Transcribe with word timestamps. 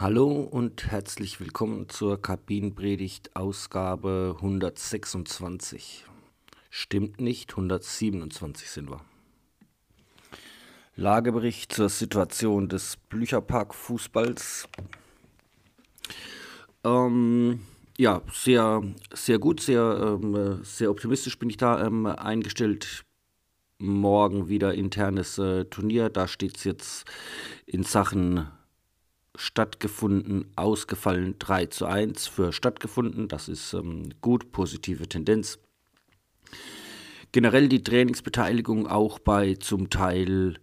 Hallo 0.00 0.28
und 0.28 0.92
herzlich 0.92 1.40
willkommen 1.40 1.88
zur 1.88 2.22
Kabinenpredigt 2.22 3.34
Ausgabe 3.34 4.36
126. 4.36 6.04
Stimmt 6.70 7.20
nicht, 7.20 7.50
127 7.50 8.70
sind 8.70 8.90
wir. 8.90 9.00
Lagebericht 10.94 11.72
zur 11.72 11.88
Situation 11.88 12.68
des 12.68 12.96
Blücherpark 13.08 13.74
Fußballs. 13.74 14.68
Ähm, 16.84 17.66
ja, 17.96 18.22
sehr, 18.32 18.84
sehr 19.12 19.40
gut, 19.40 19.60
sehr, 19.60 20.20
ähm, 20.22 20.60
sehr 20.62 20.92
optimistisch 20.92 21.40
bin 21.40 21.50
ich 21.50 21.56
da 21.56 21.84
ähm, 21.84 22.06
eingestellt. 22.06 23.04
Morgen 23.80 24.48
wieder 24.48 24.74
internes 24.74 25.38
äh, 25.38 25.64
Turnier. 25.64 26.08
Da 26.08 26.28
steht 26.28 26.56
es 26.56 26.62
jetzt 26.62 27.04
in 27.66 27.82
Sachen 27.82 28.46
stattgefunden, 29.38 30.50
ausgefallen 30.56 31.36
3 31.38 31.66
zu 31.66 31.86
1 31.86 32.26
für 32.26 32.52
stattgefunden. 32.52 33.28
Das 33.28 33.48
ist 33.48 33.72
ähm, 33.72 34.10
gut, 34.20 34.50
positive 34.50 35.08
Tendenz. 35.08 35.60
Generell 37.30 37.68
die 37.68 37.84
Trainingsbeteiligung 37.84 38.88
auch 38.88 39.20
bei 39.20 39.54
zum 39.54 39.90
Teil 39.90 40.58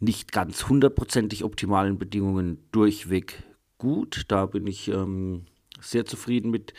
nicht 0.00 0.32
ganz 0.32 0.68
hundertprozentig 0.68 1.44
optimalen 1.44 1.98
Bedingungen 1.98 2.66
durchweg 2.72 3.42
gut. 3.76 4.22
Da 4.28 4.46
bin 4.46 4.66
ich 4.66 4.88
ähm, 4.88 5.44
sehr 5.80 6.06
zufrieden 6.06 6.50
mit. 6.50 6.72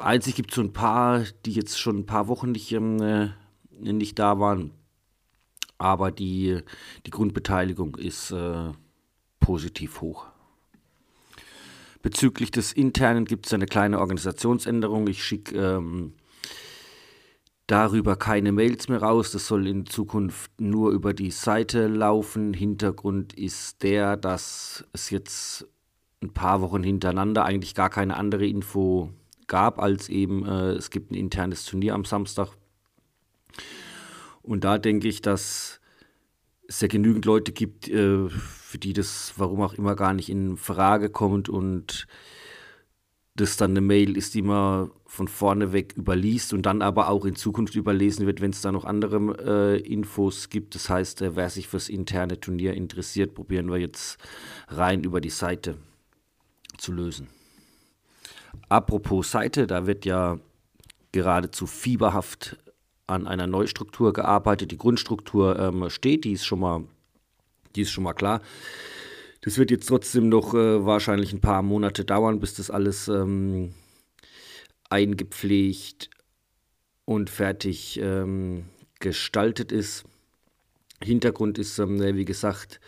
Einzig 0.00 0.34
gibt 0.34 0.50
es 0.50 0.56
so 0.56 0.62
ein 0.62 0.72
paar, 0.72 1.24
die 1.44 1.52
jetzt 1.52 1.78
schon 1.78 1.98
ein 1.98 2.06
paar 2.06 2.26
Wochen 2.26 2.50
nicht, 2.50 2.72
ähm, 2.72 3.00
äh, 3.00 3.28
nicht 3.70 4.18
da 4.18 4.40
waren. 4.40 4.72
Aber 5.78 6.10
die, 6.10 6.60
die 7.04 7.10
Grundbeteiligung 7.10 7.94
ist 7.96 8.32
äh, 8.32 8.72
positiv 9.46 10.00
hoch. 10.00 10.26
Bezüglich 12.02 12.50
des 12.50 12.72
Internen 12.72 13.26
gibt 13.26 13.46
es 13.46 13.52
eine 13.52 13.66
kleine 13.66 14.00
Organisationsänderung. 14.00 15.06
Ich 15.06 15.22
schicke 15.22 15.56
ähm, 15.56 16.14
darüber 17.68 18.16
keine 18.16 18.50
Mails 18.50 18.88
mehr 18.88 19.00
raus. 19.00 19.30
Das 19.30 19.46
soll 19.46 19.68
in 19.68 19.86
Zukunft 19.86 20.50
nur 20.60 20.90
über 20.90 21.14
die 21.14 21.30
Seite 21.30 21.86
laufen. 21.86 22.54
Hintergrund 22.54 23.34
ist 23.34 23.84
der, 23.84 24.16
dass 24.16 24.84
es 24.92 25.10
jetzt 25.10 25.68
ein 26.20 26.32
paar 26.32 26.60
Wochen 26.60 26.82
hintereinander 26.82 27.44
eigentlich 27.44 27.76
gar 27.76 27.90
keine 27.90 28.16
andere 28.16 28.46
Info 28.46 29.12
gab, 29.46 29.80
als 29.80 30.08
eben 30.08 30.44
äh, 30.44 30.72
es 30.72 30.90
gibt 30.90 31.12
ein 31.12 31.14
internes 31.14 31.64
Turnier 31.66 31.94
am 31.94 32.04
Samstag. 32.04 32.48
Und 34.42 34.64
da 34.64 34.78
denke 34.78 35.06
ich, 35.06 35.22
dass 35.22 35.80
es 36.66 36.80
ja 36.80 36.88
genügend 36.88 37.24
Leute 37.26 37.52
gibt, 37.52 37.88
äh, 37.88 38.28
für 38.76 38.80
die 38.80 38.92
das 38.92 39.32
warum 39.38 39.62
auch 39.62 39.72
immer 39.72 39.96
gar 39.96 40.12
nicht 40.12 40.28
in 40.28 40.58
Frage 40.58 41.08
kommt 41.08 41.48
und 41.48 42.06
das 43.34 43.56
dann 43.56 43.70
eine 43.70 43.80
Mail 43.80 44.18
ist, 44.18 44.34
die 44.34 44.42
man 44.42 44.90
von 45.06 45.28
vorne 45.28 45.72
weg 45.72 45.94
überliest 45.96 46.52
und 46.52 46.66
dann 46.66 46.82
aber 46.82 47.08
auch 47.08 47.24
in 47.24 47.36
Zukunft 47.36 47.74
überlesen 47.74 48.26
wird, 48.26 48.42
wenn 48.42 48.50
es 48.50 48.60
da 48.60 48.72
noch 48.72 48.84
andere 48.84 49.76
äh, 49.76 49.80
Infos 49.80 50.50
gibt. 50.50 50.74
Das 50.74 50.90
heißt, 50.90 51.22
äh, 51.22 51.36
wer 51.36 51.48
sich 51.48 51.68
fürs 51.68 51.88
interne 51.88 52.38
Turnier 52.38 52.74
interessiert, 52.74 53.34
probieren 53.34 53.70
wir 53.70 53.78
jetzt 53.78 54.18
rein 54.68 55.04
über 55.04 55.22
die 55.22 55.30
Seite 55.30 55.78
zu 56.76 56.92
lösen. 56.92 57.28
Apropos 58.68 59.30
Seite, 59.30 59.66
da 59.66 59.86
wird 59.86 60.04
ja 60.04 60.38
geradezu 61.12 61.66
fieberhaft 61.66 62.58
an 63.06 63.26
einer 63.26 63.46
Neustruktur 63.46 64.12
gearbeitet. 64.12 64.70
Die 64.70 64.78
Grundstruktur 64.78 65.58
ähm, 65.58 65.88
steht, 65.88 66.24
die 66.24 66.32
ist 66.32 66.44
schon 66.44 66.60
mal, 66.60 66.84
die 67.76 67.82
ist 67.82 67.90
schon 67.90 68.04
mal 68.04 68.14
klar. 68.14 68.42
Das 69.42 69.58
wird 69.58 69.70
jetzt 69.70 69.86
trotzdem 69.86 70.28
noch 70.28 70.54
äh, 70.54 70.84
wahrscheinlich 70.84 71.32
ein 71.32 71.40
paar 71.40 71.62
Monate 71.62 72.04
dauern, 72.04 72.40
bis 72.40 72.54
das 72.54 72.70
alles 72.70 73.08
ähm, 73.08 73.74
eingepflegt 74.90 76.10
und 77.04 77.30
fertig 77.30 78.00
ähm, 78.02 78.64
gestaltet 78.98 79.70
ist. 79.72 80.04
Hintergrund 81.02 81.58
ist, 81.58 81.78
ähm, 81.78 82.00
wie 82.00 82.24
gesagt, 82.24 82.80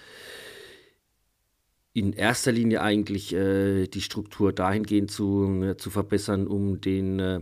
in 1.93 2.13
erster 2.13 2.53
Linie 2.53 2.81
eigentlich 2.83 3.35
äh, 3.35 3.87
die 3.87 4.01
Struktur 4.01 4.53
dahingehend 4.53 5.11
zu, 5.11 5.63
äh, 5.63 5.77
zu 5.77 5.91
verbessern, 5.91 6.47
um 6.47 6.81
den, 6.81 7.19
äh, 7.19 7.41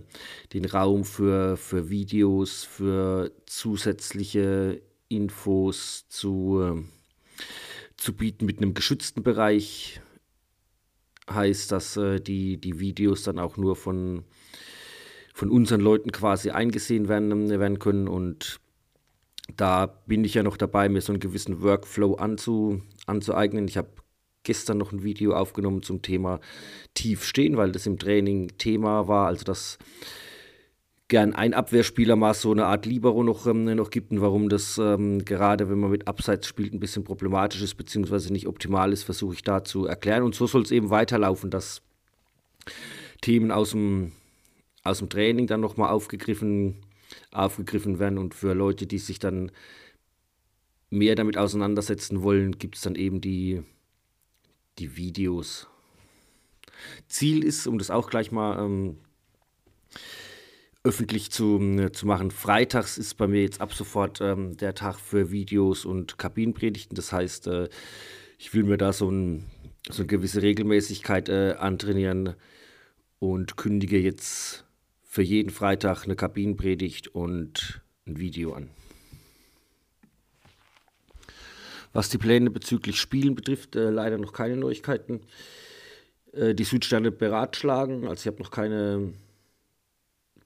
den 0.53 0.65
Raum 0.65 1.05
für, 1.05 1.57
für 1.57 1.91
Videos, 1.91 2.65
für 2.65 3.33
zusätzliche 3.47 4.81
Infos 5.09 6.07
zu, 6.09 6.61
äh, 6.61 6.96
zu 7.97 8.15
bieten 8.15 8.47
mit 8.47 8.59
einem 8.59 8.75
geschützten 8.75 9.23
Bereich. 9.23 10.01
Heißt, 11.29 11.73
dass 11.73 11.97
äh, 11.97 12.21
die, 12.21 12.57
die 12.59 12.79
Videos 12.79 13.25
dann 13.25 13.39
auch 13.39 13.57
nur 13.57 13.75
von, 13.75 14.25
von 15.35 15.51
unseren 15.51 15.81
Leuten 15.81 16.13
quasi 16.13 16.51
eingesehen 16.51 17.09
werden, 17.09 17.49
werden 17.51 17.79
können 17.81 18.07
und 18.07 18.61
da 19.57 19.87
bin 19.87 20.25
ich 20.25 20.35
ja 20.35 20.43
noch 20.43 20.57
dabei, 20.57 20.89
mir 20.89 21.01
so 21.01 21.13
einen 21.13 21.21
gewissen 21.21 21.63
Workflow 21.63 22.15
anzu, 22.15 22.83
anzueignen. 23.07 23.69
Ich 23.69 23.77
habe 23.77 23.91
gestern 24.43 24.79
noch 24.79 24.93
ein 24.93 25.03
Video 25.03 25.35
aufgenommen 25.35 25.83
zum 25.83 26.03
Thema 26.03 26.41
tief 26.95 27.25
stehen, 27.25 27.57
weil 27.57 27.73
das 27.73 27.87
im 27.87 27.99
Training 27.99 28.59
Thema 28.59 29.09
war. 29.09 29.27
Also 29.27 29.45
dass 29.45 29.79
gern 31.09 31.35
ein 31.35 31.55
Abwehrspieler 31.55 32.17
mal 32.17 32.35
so 32.35 32.51
eine 32.51 32.67
Art 32.67 32.87
Libero 32.87 33.23
noch, 33.23 33.47
ähm, 33.47 33.65
noch 33.65 33.91
gibt 33.91 34.11
und 34.11 34.21
warum 34.21 34.49
das 34.49 34.79
ähm, 34.79 35.25
gerade, 35.25 35.69
wenn 35.69 35.79
man 35.79 35.91
mit 35.91 36.09
Abseits 36.09 36.47
spielt, 36.47 36.73
ein 36.73 36.81
bisschen 36.81 37.05
problematisch 37.05 37.63
ist, 37.63 37.75
beziehungsweise 37.75 38.33
nicht 38.33 38.47
optimal 38.47 38.93
ist, 38.93 39.05
versuche 39.05 39.35
ich 39.35 39.43
da 39.43 39.63
zu 39.65 39.87
erklären. 39.87 40.23
Und 40.23 40.35
so 40.35 40.47
soll 40.47 40.63
es 40.63 40.71
eben 40.71 40.91
weiterlaufen, 40.91 41.51
dass 41.51 41.83
Themen 43.21 43.51
aus 43.51 43.71
dem, 43.71 44.13
aus 44.83 44.99
dem 44.99 45.09
Training 45.09 45.47
dann 45.47 45.61
nochmal 45.61 45.91
aufgegriffen, 45.91 46.77
aufgegriffen 47.33 47.99
werden 47.99 48.19
und 48.19 48.35
für 48.35 48.53
Leute, 48.53 48.87
die 48.87 48.99
sich 48.99 49.19
dann 49.19 49.53
mehr 50.91 51.15
damit 51.15 51.39
auseinandersetzen 51.39 52.23
wollen, 52.23 52.59
gibt 52.59 52.77
es 52.77 52.83
dann 52.83 52.95
eben 52.97 53.21
die 53.21 53.63
die 54.79 54.97
Videos. 54.97 55.69
Ziel 57.09 57.45
ist, 57.45 57.67
um 57.67 57.79
das 57.79 57.91
auch 57.91 58.11
gleich 58.11 58.31
mal 58.31 58.59
ähm, 58.63 58.99
öffentlich 60.87 61.33
zu, 61.33 61.61
äh, 61.61 61.91
zu 61.91 62.07
machen, 62.07 62.31
freitags 62.31 62.97
ist 62.97 63.17
bei 63.17 63.27
mir 63.27 63.43
jetzt 63.43 63.61
ab 63.61 63.75
sofort 63.75 64.21
ähm, 64.21 64.57
der 64.57 64.75
Tag 64.75 65.01
für 65.01 65.33
Videos 65.33 65.85
und 65.85 66.17
Kabinenpredigten. 66.17 66.95
Das 66.95 67.13
heißt, 67.13 67.49
äh, 67.49 67.69
ich 68.39 68.55
will 68.55 68.63
mir 68.63 68.79
da 68.79 68.93
so, 68.93 69.11
ein, 69.11 69.45
so 69.91 70.03
eine 70.03 70.07
gewisse 70.07 70.43
Regelmäßigkeit 70.43 71.29
äh, 71.29 71.57
antrainieren 71.59 72.35
und 73.19 73.57
kündige 73.57 73.99
jetzt 73.99 74.65
für 75.03 75.23
jeden 75.23 75.51
Freitag 75.51 76.05
eine 76.05 76.15
Kabinenpredigt 76.15 77.09
und 77.09 77.83
ein 78.07 78.19
Video 78.19 78.53
an. 78.53 78.71
Was 81.93 82.11
die 82.11 82.19
Pläne 82.19 82.51
bezüglich 82.51 83.01
Spielen 83.01 83.35
betrifft, 83.35 83.75
äh, 83.75 83.91
leider 83.91 84.19
noch 84.19 84.33
keine 84.33 84.57
Neuigkeiten. 84.57 85.23
Äh, 86.33 86.55
die 86.55 86.65
Südsterne 86.65 87.11
beratschlagen, 87.11 88.07
also 88.07 88.21
ich 88.21 88.27
habe 88.29 88.41
noch 88.41 88.53
keine 88.53 89.15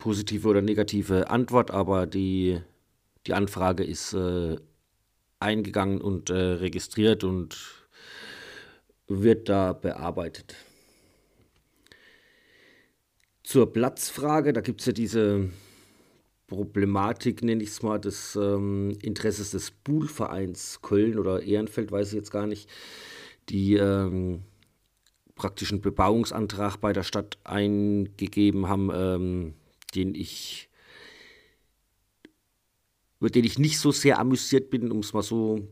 positive 0.00 0.48
oder 0.48 0.62
negative 0.62 1.30
Antwort, 1.30 1.70
aber 1.70 2.06
die, 2.06 2.60
die 3.28 3.34
Anfrage 3.34 3.84
ist 3.84 4.12
äh, 4.14 4.56
eingegangen 5.38 6.00
und 6.00 6.30
äh, 6.30 6.34
registriert 6.34 7.22
und 7.22 7.56
wird 9.06 9.48
da 9.48 9.72
bearbeitet. 9.72 10.56
Zur 13.44 13.72
Platzfrage, 13.72 14.52
da 14.52 14.60
gibt 14.60 14.80
es 14.80 14.86
ja 14.86 14.92
diese 14.92 15.50
Problematik, 16.46 17.42
nenne 17.42 17.62
ich 17.62 17.70
es 17.70 17.82
mal, 17.82 17.98
des 17.98 18.36
ähm, 18.36 18.96
Interesses 19.02 19.52
des 19.52 19.70
Buhlvereins 19.70 20.82
Köln 20.82 21.18
oder 21.18 21.42
Ehrenfeld, 21.42 21.92
weiß 21.92 22.08
ich 22.08 22.14
jetzt 22.14 22.30
gar 22.30 22.46
nicht, 22.46 22.68
die 23.48 23.74
ähm, 23.74 24.42
praktisch 25.34 25.72
einen 25.72 25.80
Bebauungsantrag 25.80 26.76
bei 26.76 26.92
der 26.92 27.03
Stadt 27.03 27.38
eingegeben 27.44 28.68
haben, 28.68 28.91
ähm, 28.92 29.54
den 29.91 30.15
ich 30.15 30.71
über 33.21 33.31
den 33.31 33.45
ich 33.45 33.59
nicht 33.59 33.78
so 33.78 33.92
sehr 33.92 34.19
amüsiert 34.19 34.71
bin, 34.71 34.91
um 34.91 35.01
es 35.01 35.13
mal 35.13 35.22
so 35.22 35.69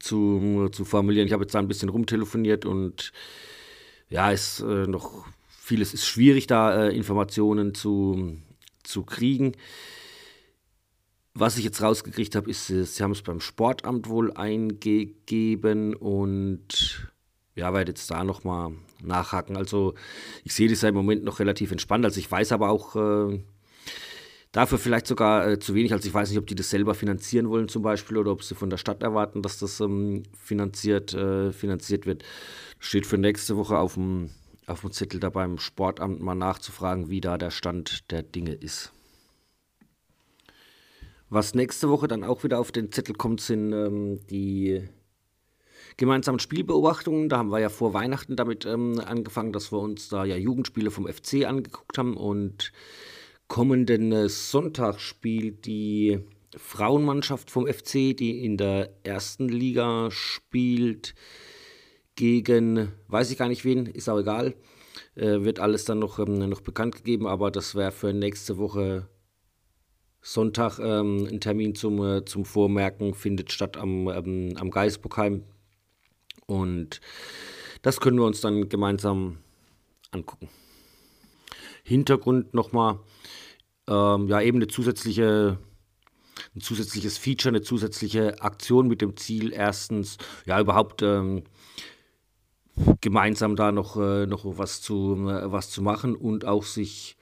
zu, 0.00 0.68
zu 0.72 0.84
formulieren. 0.84 1.26
Ich 1.26 1.32
habe 1.32 1.44
jetzt 1.44 1.54
da 1.54 1.60
ein 1.60 1.68
bisschen 1.68 1.88
rumtelefoniert 1.88 2.66
und 2.66 3.12
ja, 4.08 4.30
ist 4.32 4.60
äh, 4.60 4.86
noch 4.86 5.24
vieles 5.48 5.94
ist 5.94 6.06
schwierig, 6.06 6.46
da 6.46 6.88
äh, 6.88 6.96
Informationen 6.96 7.74
zu, 7.74 8.36
zu 8.82 9.04
kriegen. 9.04 9.52
Was 11.32 11.56
ich 11.56 11.64
jetzt 11.64 11.80
rausgekriegt 11.80 12.34
habe, 12.36 12.50
ist, 12.50 12.66
sie 12.66 13.02
haben 13.02 13.12
es 13.12 13.22
beim 13.22 13.40
Sportamt 13.40 14.08
wohl 14.08 14.32
eingegeben 14.32 15.94
und 15.94 17.12
ja, 17.54 17.72
werde 17.72 17.92
jetzt 17.92 18.10
da 18.10 18.24
nochmal 18.24 18.72
nachhaken. 19.02 19.56
Also 19.56 19.94
ich 20.44 20.54
sehe 20.54 20.68
das 20.68 20.82
ja 20.82 20.88
im 20.88 20.94
Moment 20.94 21.24
noch 21.24 21.38
relativ 21.38 21.70
entspannt. 21.70 22.04
Also 22.04 22.18
ich 22.18 22.30
weiß 22.30 22.52
aber 22.52 22.70
auch, 22.70 22.96
äh, 22.96 23.40
Dafür 24.54 24.78
vielleicht 24.78 25.08
sogar 25.08 25.48
äh, 25.48 25.58
zu 25.58 25.74
wenig. 25.74 25.92
Also 25.92 26.06
ich 26.06 26.14
weiß 26.14 26.30
nicht, 26.30 26.38
ob 26.38 26.46
die 26.46 26.54
das 26.54 26.70
selber 26.70 26.94
finanzieren 26.94 27.48
wollen 27.50 27.66
zum 27.66 27.82
Beispiel 27.82 28.16
oder 28.16 28.30
ob 28.30 28.44
sie 28.44 28.54
von 28.54 28.70
der 28.70 28.76
Stadt 28.76 29.02
erwarten, 29.02 29.42
dass 29.42 29.58
das 29.58 29.80
ähm, 29.80 30.22
finanziert, 30.38 31.12
äh, 31.12 31.50
finanziert 31.50 32.06
wird. 32.06 32.22
Steht 32.78 33.04
für 33.04 33.18
nächste 33.18 33.56
Woche 33.56 33.76
auf 33.76 33.94
dem, 33.94 34.30
auf 34.68 34.82
dem 34.82 34.92
Zettel 34.92 35.18
da 35.18 35.28
beim 35.30 35.58
Sportamt 35.58 36.20
mal 36.20 36.36
nachzufragen, 36.36 37.10
wie 37.10 37.20
da 37.20 37.36
der 37.36 37.50
Stand 37.50 38.12
der 38.12 38.22
Dinge 38.22 38.52
ist. 38.52 38.92
Was 41.30 41.54
nächste 41.54 41.88
Woche 41.88 42.06
dann 42.06 42.22
auch 42.22 42.44
wieder 42.44 42.60
auf 42.60 42.70
den 42.70 42.92
Zettel 42.92 43.16
kommt, 43.16 43.40
sind 43.40 43.72
ähm, 43.72 44.20
die 44.30 44.88
gemeinsamen 45.96 46.38
Spielbeobachtungen. 46.38 47.28
Da 47.28 47.38
haben 47.38 47.50
wir 47.50 47.60
ja 47.60 47.68
vor 47.68 47.94
Weihnachten 47.94 48.36
damit 48.36 48.66
ähm, 48.66 49.00
angefangen, 49.04 49.52
dass 49.52 49.72
wir 49.72 49.78
uns 49.78 50.08
da 50.08 50.24
ja 50.24 50.36
Jugendspiele 50.36 50.90
vom 50.90 51.06
FC 51.06 51.44
angeguckt 51.46 51.98
haben 51.98 52.16
und 52.16 52.72
kommenden 53.48 54.12
äh, 54.12 54.28
Sonntag 54.28 55.00
spielt 55.00 55.66
die 55.66 56.20
Frauenmannschaft 56.56 57.50
vom 57.50 57.66
FC, 57.66 58.16
die 58.16 58.44
in 58.44 58.56
der 58.56 58.90
ersten 59.02 59.48
Liga 59.48 60.10
spielt, 60.10 61.14
gegen, 62.16 62.92
weiß 63.08 63.30
ich 63.30 63.38
gar 63.38 63.48
nicht 63.48 63.64
wen, 63.64 63.86
ist 63.86 64.08
auch 64.08 64.20
egal. 64.20 64.54
Äh, 65.16 65.42
wird 65.42 65.58
alles 65.58 65.84
dann 65.84 65.98
noch, 65.98 66.18
ähm, 66.18 66.38
noch 66.48 66.60
bekannt 66.60 66.96
gegeben, 66.96 67.26
aber 67.26 67.50
das 67.50 67.74
wäre 67.74 67.92
für 67.92 68.12
nächste 68.12 68.56
Woche 68.56 69.08
Sonntag 70.20 70.78
ähm, 70.78 71.28
ein 71.30 71.40
Termin 71.40 71.74
zum, 71.74 72.02
äh, 72.02 72.24
zum 72.24 72.44
Vormerken, 72.44 73.14
findet 73.14 73.52
statt 73.52 73.76
am, 73.76 74.08
ähm, 74.08 74.54
am 74.58 74.70
Geisbockheim. 74.70 75.44
Und 76.46 77.00
das 77.82 78.00
können 78.00 78.18
wir 78.18 78.26
uns 78.26 78.40
dann 78.40 78.68
gemeinsam 78.68 79.38
angucken. 80.10 80.48
Hintergrund 81.82 82.54
nochmal, 82.54 82.98
ähm, 83.88 84.28
ja 84.28 84.40
eben 84.40 84.58
eine 84.58 84.68
zusätzliche, 84.68 85.58
ein 86.54 86.60
zusätzliches 86.60 87.18
Feature, 87.18 87.50
eine 87.50 87.62
zusätzliche 87.62 88.40
Aktion 88.42 88.88
mit 88.88 89.00
dem 89.02 89.16
Ziel, 89.16 89.52
erstens, 89.52 90.16
ja 90.46 90.60
überhaupt 90.60 91.02
ähm, 91.02 91.44
gemeinsam 93.00 93.56
da 93.56 93.72
noch, 93.72 93.96
äh, 93.96 94.26
noch 94.26 94.44
was, 94.58 94.80
zu, 94.80 95.28
äh, 95.28 95.52
was 95.52 95.70
zu 95.70 95.82
machen 95.82 96.16
und 96.16 96.44
auch 96.44 96.64
sich 96.64 97.16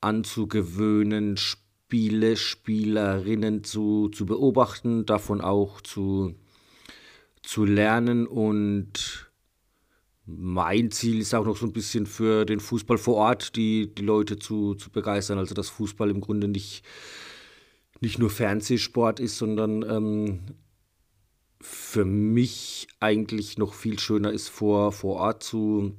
anzugewöhnen, 0.00 1.36
Spiele, 1.36 2.36
Spielerinnen 2.36 3.64
zu, 3.64 4.08
zu 4.08 4.26
beobachten, 4.26 5.06
davon 5.06 5.40
auch 5.40 5.80
zu, 5.80 6.34
zu 7.42 7.64
lernen 7.64 8.26
und 8.26 9.30
mein 10.26 10.90
Ziel 10.90 11.20
ist 11.20 11.34
auch 11.34 11.44
noch 11.44 11.56
so 11.56 11.66
ein 11.66 11.72
bisschen 11.72 12.06
für 12.06 12.44
den 12.44 12.60
Fußball 12.60 12.98
vor 12.98 13.16
Ort, 13.16 13.56
die, 13.56 13.92
die 13.92 14.02
Leute 14.02 14.38
zu, 14.38 14.74
zu 14.74 14.90
begeistern. 14.90 15.38
Also, 15.38 15.54
dass 15.54 15.68
Fußball 15.68 16.10
im 16.10 16.20
Grunde 16.20 16.46
nicht, 16.48 16.84
nicht 18.00 18.18
nur 18.18 18.30
Fernsehsport 18.30 19.18
ist, 19.18 19.38
sondern 19.38 19.82
ähm, 19.82 20.40
für 21.60 22.04
mich 22.04 22.88
eigentlich 23.00 23.58
noch 23.58 23.74
viel 23.74 23.98
schöner 23.98 24.32
ist, 24.32 24.48
vor, 24.48 24.92
vor 24.92 25.16
Ort 25.16 25.42
zu, 25.42 25.94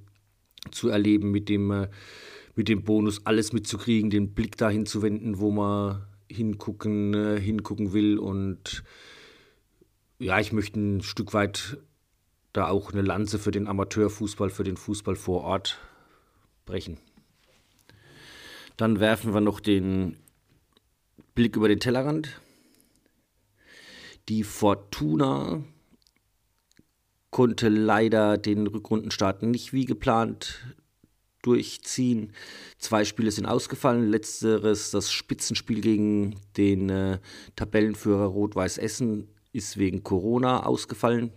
zu 0.72 0.90
erleben, 0.90 1.32
mit 1.32 1.50
dem, 1.50 1.72
äh, 1.72 1.90
mit 2.56 2.68
dem 2.68 2.84
Bonus 2.84 3.26
alles 3.26 3.54
mitzukriegen, 3.54 4.10
den 4.10 4.34
Blick 4.34 4.58
dahin 4.58 4.86
zu 4.86 5.02
wenden, 5.02 5.40
wo 5.40 5.52
man 5.52 6.04
hingucken, 6.30 7.14
äh, 7.14 7.40
hingucken 7.40 7.94
will. 7.94 8.18
Und 8.18 8.84
ja, 10.22 10.40
ich 10.40 10.54
möchte 10.54 10.80
ein 10.80 11.02
Stück 11.02 11.34
weit 11.34 11.78
da 12.54 12.68
auch 12.68 12.92
eine 12.92 13.02
Lanze 13.02 13.40
für 13.40 13.52
den 13.52 13.68
Amateurfußball, 13.68 14.50
für 14.50 14.64
den 14.64 14.78
Fußball 14.78 15.16
vor 15.16 15.44
Ort 15.44 15.80
brechen. 16.66 16.98
Dann 18.78 19.00
werfen 19.00 19.34
wir 19.34 19.42
noch 19.42 19.60
den 19.60 20.18
Blick 21.34 21.56
über 21.56 21.68
den 21.68 21.80
Tellerrand. 21.80 22.40
Die 24.30 24.44
Fortuna 24.44 25.64
konnte 27.32 27.70
leider 27.70 28.38
den 28.38 28.68
Rückrundenstart 28.68 29.42
nicht 29.44 29.74
wie 29.74 29.86
geplant 29.86 30.76
durchziehen. 31.42 32.34
Zwei 32.78 33.06
Spiele 33.06 33.32
sind 33.32 33.48
ausgefallen. 33.48 34.10
Letzteres, 34.10 34.92
das 34.92 35.12
Spitzenspiel 35.12 35.82
gegen 35.82 36.36
den 36.58 36.90
äh, 36.90 37.20
Tabellenführer 37.56 38.26
Rot-Weiß 38.26 38.78
Essen, 38.78 39.28
ist 39.54 39.78
wegen 39.78 40.04
Corona 40.04 40.64
ausgefallen. 40.66 41.32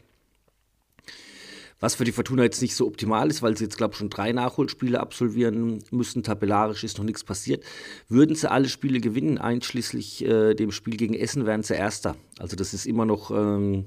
Was 1.81 1.97
für 1.97 2.05
die 2.05 2.13
Fortuna 2.13 2.45
jetzt 2.45 2.63
nicht 2.63 2.75
so 2.75 2.87
optimal 2.87 3.31
ist, 3.31 3.43
weil 3.43 3.57
sie 3.57 3.65
jetzt, 3.65 3.77
glaube 3.77 3.93
ich, 3.93 3.99
schon 3.99 4.09
drei 4.09 4.33
Nachholspiele 4.33 4.99
absolvieren 5.01 5.83
müssen. 5.91 6.23
Tabellarisch 6.23 6.83
ist 6.83 6.97
noch 6.97 7.05
nichts 7.05 7.25
passiert. 7.25 7.63
Würden 8.09 8.37
sie 8.37 8.51
alle 8.51 8.69
Spiele 8.69 9.01
gewinnen, 9.01 9.37
einschließlich 9.39 10.25
äh, 10.25 10.55
dem 10.55 10.71
Spiel 10.71 10.97
gegen 10.97 11.15
Essen, 11.15 11.45
wären 11.45 11.63
sie 11.63 11.75
Erster. 11.75 12.17
Also 12.39 12.57
das 12.57 12.73
ist 12.73 12.87
immer 12.87 13.05
noch 13.05 13.31
ähm, 13.31 13.87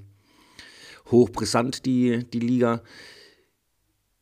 hochbrisant, 1.09 1.85
die, 1.85 2.23
die 2.25 2.39
Liga. 2.39 2.83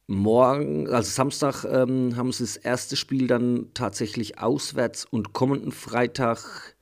Morgen, 0.07 0.87
also 0.87 1.09
Samstag, 1.09 1.65
ähm, 1.65 2.15
haben 2.15 2.31
sie 2.31 2.43
das 2.43 2.57
erste 2.57 2.95
Spiel 2.95 3.25
dann 3.27 3.71
tatsächlich 3.73 4.39
auswärts 4.39 5.03
und 5.03 5.33
kommenden 5.33 5.71
Freitag 5.71 6.75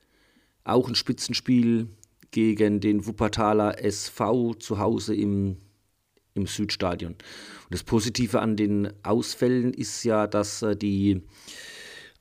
auch 0.62 0.88
ein 0.88 0.94
Spitzenspiel 0.94 1.88
gegen 2.34 2.80
den 2.80 3.06
Wuppertaler 3.06 3.82
SV 3.82 4.54
zu 4.54 4.80
Hause 4.80 5.14
im 5.14 5.58
im 6.34 6.46
Südstadion. 6.46 7.12
Und 7.12 7.70
das 7.70 7.84
Positive 7.84 8.40
an 8.40 8.56
den 8.56 8.92
Ausfällen 9.04 9.72
ist 9.72 10.02
ja, 10.02 10.26
dass 10.26 10.62
äh, 10.62 10.76
die 10.76 11.22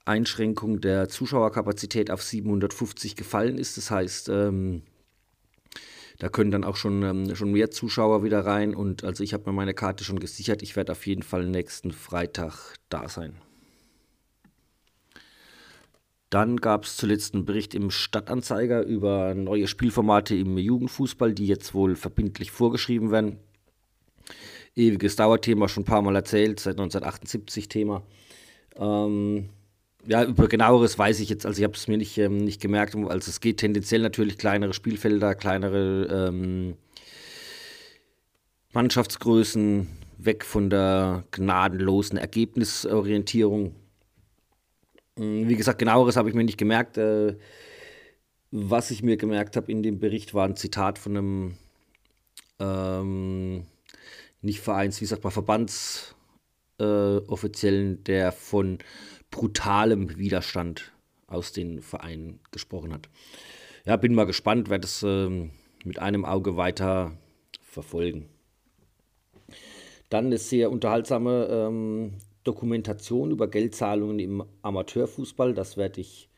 Einschränkung 0.06 0.82
der 0.82 1.10
Zuschauerkapazität 1.10 2.12
auf 2.12 2.22
750 2.22 3.16
gefallen 3.16 3.58
ist. 3.58 3.78
Das 3.78 3.90
heißt, 3.90 4.30
ähm, 4.30 4.84
da 6.20 6.30
können 6.30 6.52
dann 6.52 6.64
auch 6.64 6.76
schon, 6.76 7.02
ähm, 7.02 7.36
schon 7.36 7.52
mehr 7.52 7.72
Zuschauer 7.72 8.24
wieder 8.24 8.46
rein. 8.46 8.76
Und 8.76 9.04
also 9.04 9.24
ich 9.24 9.34
habe 9.34 9.50
mir 9.50 9.56
meine 9.56 9.74
Karte 9.74 10.04
schon 10.04 10.20
gesichert. 10.20 10.62
Ich 10.62 10.76
werde 10.76 10.92
auf 10.92 11.08
jeden 11.08 11.24
Fall 11.24 11.48
nächsten 11.48 11.92
Freitag 11.92 12.76
da 12.90 13.10
sein. 13.10 13.36
Dann 16.34 16.58
gab 16.58 16.86
es 16.86 16.98
zuletzt 16.98 17.36
einen 17.36 17.46
Bericht 17.46 17.76
im 17.76 17.92
Stadtanzeiger 17.92 18.84
über 18.84 19.36
neue 19.36 19.68
Spielformate 19.68 20.36
im 20.36 20.58
Jugendfußball, 20.58 21.34
die 21.34 21.46
jetzt 21.46 21.74
wohl 21.74 21.96
verbindlich 21.96 22.52
vorgeschrieben 22.52 23.12
werden 23.12 23.38
ewiges 24.76 25.16
Dauerthema, 25.16 25.68
schon 25.68 25.84
ein 25.84 25.86
paar 25.86 26.02
Mal 26.02 26.16
erzählt, 26.16 26.60
seit 26.60 26.74
1978 26.74 27.70
Thema. 27.70 28.04
Ähm, 28.76 29.50
ja, 30.06 30.24
über 30.24 30.48
genaueres 30.48 30.98
weiß 30.98 31.20
ich 31.20 31.30
jetzt, 31.30 31.46
also 31.46 31.60
ich 31.60 31.64
habe 31.64 31.76
es 31.76 31.88
mir 31.88 31.98
nicht, 31.98 32.18
ähm, 32.18 32.38
nicht 32.38 32.62
gemerkt, 32.62 32.96
also 32.96 33.30
es 33.30 33.40
geht 33.40 33.58
tendenziell 33.58 34.02
natürlich 34.02 34.38
kleinere 34.38 34.74
Spielfelder, 34.74 35.36
kleinere 35.36 36.28
ähm, 36.28 36.76
Mannschaftsgrößen, 38.74 39.88
weg 40.18 40.44
von 40.44 40.70
der 40.70 41.24
gnadenlosen 41.32 42.18
Ergebnisorientierung. 42.18 43.76
Ähm, 45.24 45.48
wie 45.48 45.56
gesagt, 45.56 45.80
genaueres 45.80 46.18
habe 46.18 46.30
ich 46.30 46.36
mir 46.36 46.44
nicht 46.44 46.58
gemerkt. 46.58 46.98
Äh, 46.98 47.38
was 48.52 48.92
ich 48.92 49.02
mir 49.02 49.16
gemerkt 49.18 49.56
habe 49.56 49.72
in 49.72 49.82
dem 49.82 50.00
Bericht 50.00 50.36
war 50.36 50.46
ein 50.46 50.56
Zitat 50.56 51.00
von 51.00 51.18
einem 51.18 51.58
ähm, 52.60 53.66
nicht 54.42 54.60
Vereins, 54.60 55.02
wie 55.02 55.06
sagt 55.06 55.24
man, 55.24 55.32
Verbandsoffiziellen, 55.32 57.94
äh, 57.94 58.04
der 58.04 58.32
von 58.32 58.78
brutalem 59.32 60.16
Widerstand 60.18 60.92
aus 61.26 61.52
den 61.52 61.82
Vereinen 61.82 62.40
gesprochen 62.52 62.94
hat. 62.94 63.10
Ja, 63.86 63.96
bin 63.96 64.14
mal 64.14 64.26
gespannt, 64.26 64.70
werde 64.70 64.86
es 64.86 65.02
äh, 65.02 65.50
mit 65.84 65.98
einem 65.98 66.26
Auge 66.26 66.56
weiter 66.56 67.18
verfolgen. 67.62 68.30
Dann 70.10 70.28
eine 70.28 70.38
sehr 70.38 70.70
unterhaltsame 70.70 71.48
ähm, 71.50 72.14
Dokumentation 72.44 73.32
über 73.32 73.48
Geldzahlungen 73.48 74.20
im 74.20 74.44
Amateurfußball. 74.62 75.54
Das 75.54 75.78
werde 75.78 76.02
ich 76.02 76.30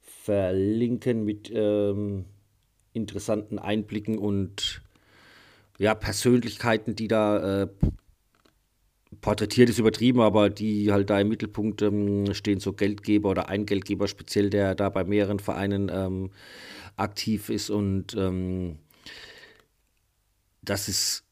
verlinken 0.00 1.24
mit 1.24 1.50
ähm, 1.54 2.24
interessanten 2.92 3.58
Einblicken 3.58 4.18
und 4.18 4.82
ja, 5.78 5.94
Persönlichkeiten, 5.94 6.96
die 6.96 7.08
da 7.08 7.62
äh, 7.62 7.68
porträtiert 9.20 9.68
ist 9.68 9.78
übertrieben, 9.78 10.20
aber 10.20 10.50
die 10.50 10.92
halt 10.92 11.10
da 11.10 11.20
im 11.20 11.28
Mittelpunkt 11.28 11.82
ähm, 11.82 12.34
stehen, 12.34 12.60
so 12.60 12.72
Geldgeber 12.72 13.30
oder 13.30 13.48
ein 13.48 13.66
Geldgeber 13.66 14.08
speziell, 14.08 14.50
der 14.50 14.74
da 14.74 14.88
bei 14.88 15.04
mehreren 15.04 15.38
Vereinen 15.38 15.90
ähm, 15.92 16.30
aktiv 16.96 17.50
ist 17.50 17.70
und 17.70 18.14
ähm, 18.14 18.78
das 20.62 20.88
ist 20.88 21.24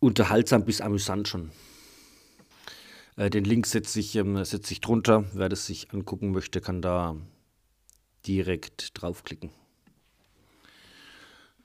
unterhaltsam 0.00 0.64
bis 0.64 0.80
amüsant 0.80 1.28
schon. 1.28 1.50
Äh, 3.18 3.30
den 3.30 3.44
Link 3.44 3.66
setze 3.66 3.98
ich, 3.98 4.14
ähm, 4.14 4.36
ich 4.36 4.80
drunter. 4.80 5.24
Wer 5.34 5.48
das 5.48 5.66
sich 5.66 5.92
angucken 5.92 6.30
möchte, 6.30 6.60
kann 6.60 6.80
da 6.80 7.16
direkt 8.26 8.90
draufklicken. 8.94 9.50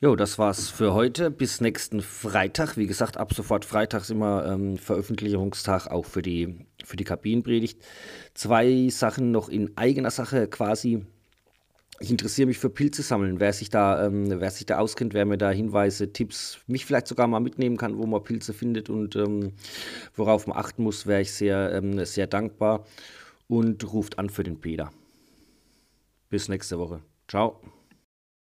Jo, 0.02 0.16
das 0.18 0.38
war's 0.38 0.70
für 0.70 0.94
heute. 0.94 1.30
Bis 1.32 1.62
nächsten 1.62 2.02
Freitag. 2.02 2.76
Wie 2.76 2.88
gesagt, 2.88 3.18
ab 3.18 3.34
sofort 3.34 3.66
freitags 3.66 4.10
immer 4.10 4.46
ähm, 4.48 4.78
Veröffentlichungstag 4.78 5.88
auch 5.88 6.06
für 6.06 6.22
die, 6.22 6.66
für 6.84 6.98
die 6.98 7.06
Kabinenpredigt. 7.06 7.80
Zwei 8.34 8.90
Sachen 8.90 9.32
noch 9.32 9.48
in 9.48 9.78
eigener 9.78 10.12
Sache 10.12 10.48
quasi. 10.48 11.06
Ich 12.00 12.12
interessiere 12.12 12.48
mich 12.48 12.58
für 12.58 12.70
Pilze 12.70 13.02
sammeln. 13.02 13.40
Wer 13.40 13.54
sich 13.54 13.70
da, 13.70 14.06
ähm, 14.06 14.40
wer 14.40 14.52
sich 14.52 14.66
da 14.66 14.78
auskennt, 14.78 15.14
wer 15.14 15.26
mir 15.26 15.38
da 15.38 15.52
Hinweise, 15.52 16.12
Tipps, 16.12 16.60
mich 16.68 16.86
vielleicht 16.86 17.08
sogar 17.08 17.28
mal 17.28 17.40
mitnehmen 17.40 17.78
kann, 17.78 17.98
wo 17.98 18.06
man 18.06 18.24
Pilze 18.24 18.54
findet 18.54 18.90
und 18.90 19.16
ähm, 19.16 19.54
worauf 20.16 20.48
man 20.48 20.58
achten 20.58 20.84
muss, 20.84 21.06
wäre 21.08 21.22
ich 21.22 21.32
sehr, 21.32 21.72
ähm, 21.74 22.04
sehr 22.06 22.28
dankbar. 22.28 22.86
Und 23.48 23.92
ruft 23.92 24.18
an 24.18 24.30
für 24.30 24.44
den 24.44 24.60
Peter. 24.60 24.92
Bis 26.30 26.48
nächste 26.48 26.80
Woche. 26.80 27.02
Ciao. 27.28 27.60